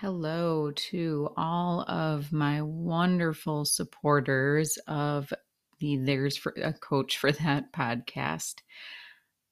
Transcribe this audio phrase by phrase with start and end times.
[0.00, 5.32] Hello to all of my wonderful supporters of
[5.78, 8.56] the There's for a Coach for That podcast.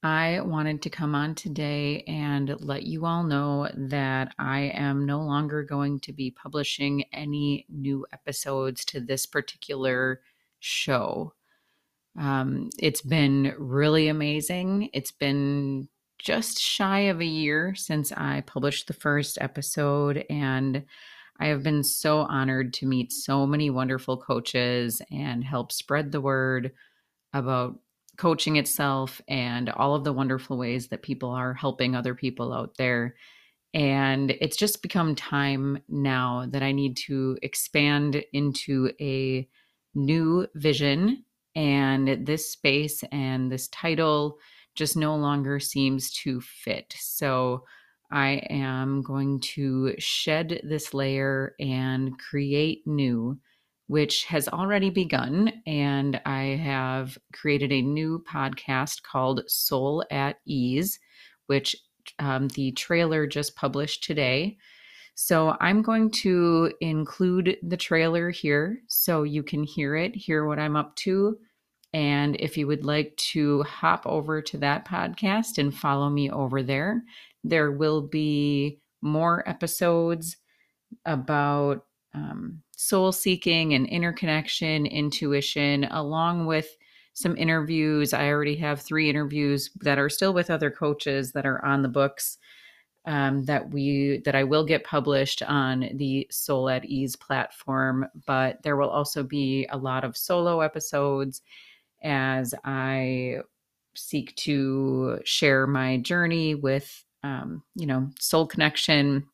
[0.02, 5.22] I wanted to come on today and let you all know that I am no
[5.22, 10.20] longer going to be publishing any new episodes to this particular
[10.60, 11.32] show.
[12.18, 14.90] Um, it's been really amazing.
[14.92, 15.88] It's been
[16.24, 20.84] just shy of a year since I published the first episode, and
[21.38, 26.22] I have been so honored to meet so many wonderful coaches and help spread the
[26.22, 26.72] word
[27.34, 27.78] about
[28.16, 32.76] coaching itself and all of the wonderful ways that people are helping other people out
[32.78, 33.16] there.
[33.74, 39.46] And it's just become time now that I need to expand into a
[39.94, 41.24] new vision.
[41.56, 44.38] And this space and this title
[44.74, 46.94] just no longer seems to fit.
[46.98, 47.64] So
[48.10, 53.38] I am going to shed this layer and create new,
[53.86, 55.52] which has already begun.
[55.66, 60.98] And I have created a new podcast called Soul at Ease,
[61.46, 61.74] which
[62.18, 64.58] um, the trailer just published today.
[65.16, 70.58] So I'm going to include the trailer here so you can hear it, hear what
[70.58, 71.38] I'm up to,
[71.94, 76.60] and if you would like to hop over to that podcast and follow me over
[76.60, 77.04] there,
[77.44, 80.36] there will be more episodes
[81.06, 86.66] about um, soul seeking and interconnection, intuition, along with
[87.12, 88.12] some interviews.
[88.12, 91.88] I already have three interviews that are still with other coaches that are on the
[91.88, 92.38] books.
[93.06, 98.62] Um, that we that I will get published on the Soul at Ease platform, but
[98.62, 101.42] there will also be a lot of solo episodes
[102.04, 103.38] as I
[103.96, 109.26] seek to share my journey with, um, you know, soul connection,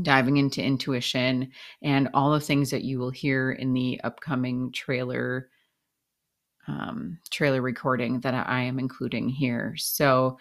[0.00, 5.48] diving into intuition, and all the things that you will hear in the upcoming trailer
[6.68, 9.74] um, trailer recording that I am including here.
[9.76, 10.38] So,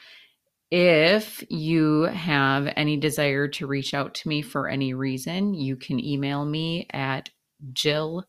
[0.70, 6.00] if you have any desire to reach out to me for any reason, you can
[6.00, 7.30] email me at
[7.74, 8.26] jill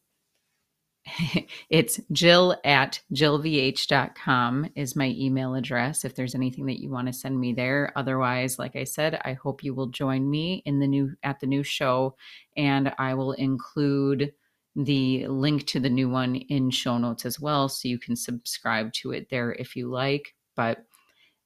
[1.71, 7.13] it's jill at jillvh.com is my email address if there's anything that you want to
[7.13, 7.93] send me there.
[7.97, 11.47] Otherwise like i said i hope you will join me in the new at the
[11.47, 12.17] new show
[12.57, 14.33] and i will include
[14.77, 18.93] the link to the new one in show notes as well so you can subscribe
[18.93, 20.35] to it there if you like.
[20.57, 20.85] But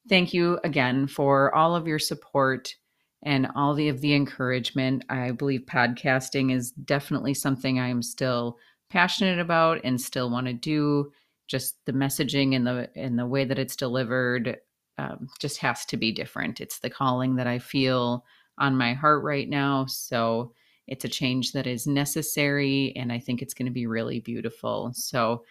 [0.09, 2.75] thank you again for all of your support
[3.25, 5.05] and all the of the encouragement.
[5.09, 8.59] I believe podcasting is definitely something i am still
[8.91, 11.13] passionate about and still want to do
[11.49, 14.59] just the messaging and the and the way that it's delivered
[14.99, 16.61] um, just has to be different.
[16.61, 18.25] It's the calling that i feel
[18.59, 20.53] on my heart right now so
[20.87, 24.91] it's a change that is necessary and i think it's going to be really beautiful.
[24.95, 25.45] So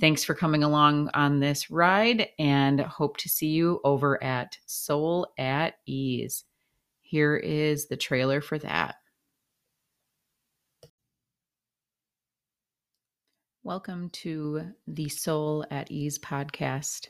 [0.00, 5.28] thanks for coming along on this ride and hope to see you over at soul
[5.38, 6.44] at ease.
[7.00, 8.96] Here is the trailer for that
[13.68, 17.08] Welcome to the Soul at Ease podcast.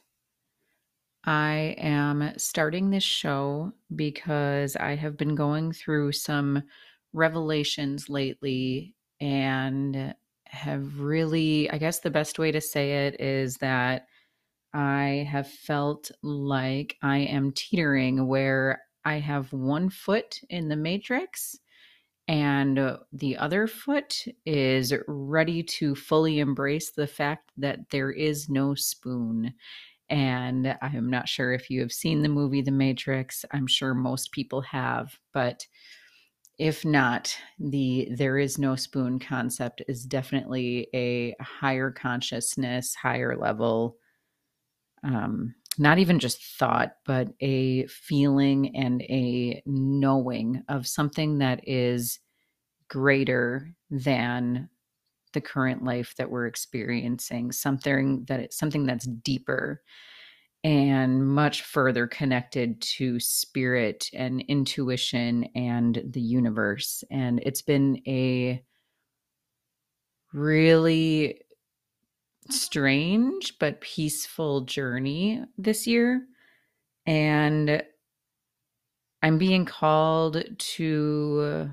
[1.23, 6.65] I am starting this show because I have been going through some
[7.13, 10.17] revelations lately and
[10.47, 14.09] have really, I guess the best way to say it is that
[14.75, 21.57] I have felt like I am teetering where I have one foot in the matrix
[22.29, 28.75] and the other foot is ready to fully embrace the fact that there is no
[28.75, 29.55] spoon.
[30.11, 33.47] And I'm not sure if you have seen the movie The Matrix.
[33.53, 35.67] I'm sure most people have, but
[36.59, 43.97] if not, the there is no spoon concept is definitely a higher consciousness, higher level,
[45.05, 52.19] um, not even just thought, but a feeling and a knowing of something that is
[52.89, 54.69] greater than
[55.35, 59.83] the current life that we're experiencing something that it's something that's deeper
[60.65, 67.05] and much further connected to spirit and intuition and the universe.
[67.11, 68.63] And it's been a
[70.33, 71.41] really
[72.51, 76.27] strange but peaceful journey this year.
[77.07, 77.83] And
[79.23, 81.71] I'm being called to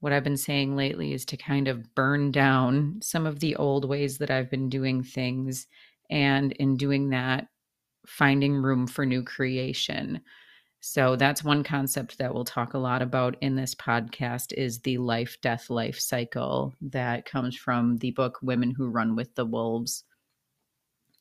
[0.00, 3.88] what I've been saying lately is to kind of burn down some of the old
[3.88, 5.66] ways that I've been doing things.
[6.10, 7.48] And in doing that,
[8.06, 10.20] finding room for new creation.
[10.86, 14.98] So that's one concept that we'll talk a lot about in this podcast is the
[14.98, 20.04] life death life cycle that comes from the book Women Who Run with the Wolves.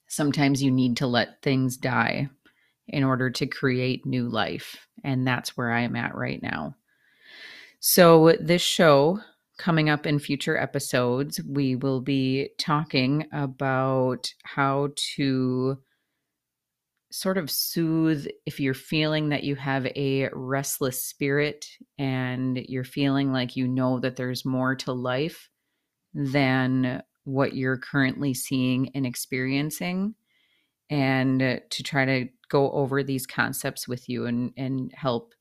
[0.08, 2.28] Sometimes you need to let things die
[2.90, 6.76] in order to create new life, and that's where I am at right now.
[7.80, 9.22] So this show
[9.58, 15.78] coming up in future episodes, we will be talking about how to
[17.14, 21.68] sort of soothe if you're feeling that you have a restless spirit
[22.00, 25.48] and you're feeling like you know that there's more to life
[26.16, 30.16] than what you're currently seeing and experiencing
[30.90, 35.36] and to try to go over these concepts with you and and help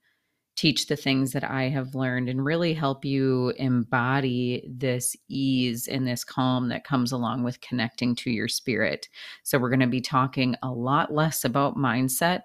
[0.62, 6.06] teach the things that I have learned and really help you embody this ease and
[6.06, 9.08] this calm that comes along with connecting to your spirit.
[9.42, 12.42] So, we're going to be talking a lot less about mindset,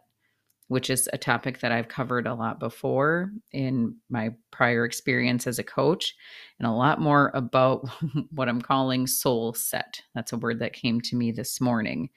[0.67, 5.59] which is a topic that I've covered a lot before in my prior experience as
[5.59, 6.15] a coach,
[6.57, 7.87] and a lot more about
[8.31, 10.01] what I'm calling soul set.
[10.15, 12.09] That's a word that came to me this morning.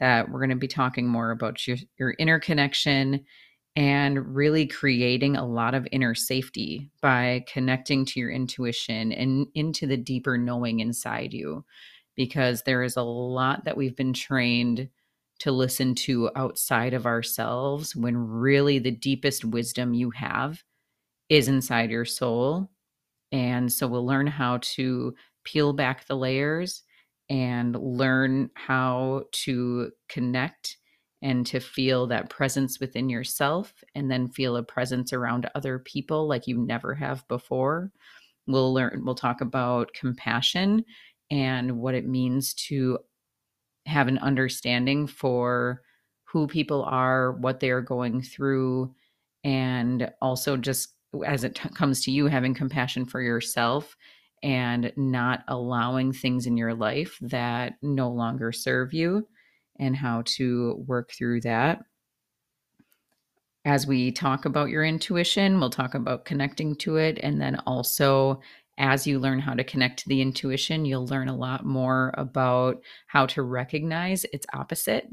[0.00, 3.26] That we're going to be talking more about your, your inner connection
[3.74, 9.86] and really creating a lot of inner safety by connecting to your intuition and into
[9.86, 11.64] the deeper knowing inside you
[12.14, 14.88] because there is a lot that we've been trained
[15.38, 20.62] to listen to outside of ourselves when really the deepest wisdom you have
[21.28, 22.70] is inside your soul.
[23.32, 25.14] And so we'll learn how to
[25.44, 26.82] peel back the layers
[27.30, 30.76] and learn how to connect
[31.22, 36.26] and to feel that presence within yourself and then feel a presence around other people
[36.26, 37.92] like you never have before.
[38.48, 40.84] We'll learn, we'll talk about compassion
[41.30, 42.98] and what it means to
[43.86, 45.82] have an understanding for
[46.24, 48.92] who people are, what they are going through,
[49.44, 50.94] and also just
[51.26, 53.96] as it t- comes to you, having compassion for yourself
[54.42, 59.26] and not allowing things in your life that no longer serve you
[59.78, 61.82] and how to work through that.
[63.64, 67.18] As we talk about your intuition, we'll talk about connecting to it.
[67.22, 68.40] And then also,
[68.78, 72.82] as you learn how to connect to the intuition, you'll learn a lot more about
[73.06, 75.06] how to recognize its opposite,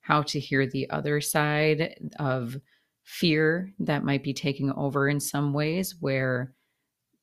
[0.00, 2.56] how to hear the other side of
[3.02, 6.52] fear that might be taking over in some ways, where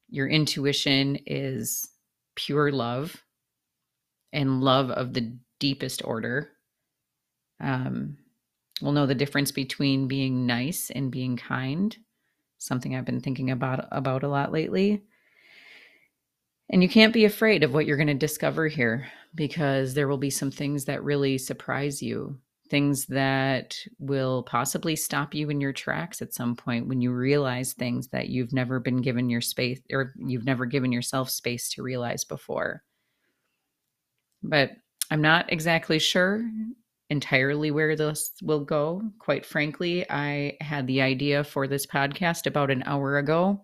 [0.09, 1.87] your intuition is
[2.35, 3.23] pure love
[4.33, 6.49] and love of the deepest order
[7.59, 8.17] um,
[8.81, 11.95] we'll know the difference between being nice and being kind.
[12.57, 15.03] Something i've been thinking about about a lot lately.
[16.69, 20.17] And you can't be afraid of what you're going to discover here because there will
[20.17, 22.39] be some things that really surprise you.
[22.71, 27.73] Things that will possibly stop you in your tracks at some point when you realize
[27.73, 31.83] things that you've never been given your space or you've never given yourself space to
[31.83, 32.83] realize before.
[34.41, 34.71] But
[35.11, 36.43] i'm not exactly sure
[37.09, 39.01] entirely where this will go.
[39.19, 43.63] Quite frankly, I had the idea for this podcast about an hour ago,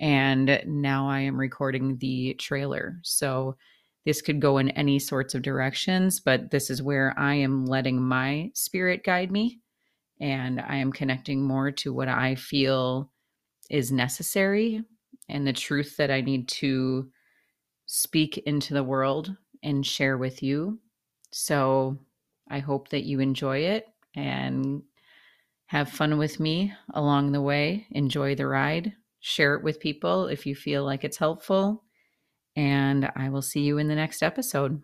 [0.00, 2.98] and now I am recording the trailer.
[3.02, 3.56] So
[4.04, 8.02] this could go in any sorts of directions, but this is where I am letting
[8.02, 9.60] my spirit guide me,
[10.20, 13.10] and I am connecting more to what I feel
[13.70, 14.82] is necessary
[15.30, 17.08] and the truth that I need to
[17.86, 20.80] speak into the world and share with you.
[21.30, 21.98] So
[22.48, 24.82] I hope that you enjoy it and
[25.66, 27.86] have fun with me along the way.
[27.90, 28.92] Enjoy the ride.
[29.20, 31.84] Share it with people if you feel like it's helpful.
[32.56, 34.82] And I will see you in the next episode.